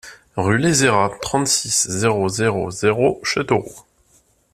Rue 0.35 0.57
Lézerat, 0.57 1.11
trente-six, 1.21 1.87
zéro 1.87 2.27
zéro 2.27 2.71
zéro 2.71 3.19
Châteauroux 3.23 3.83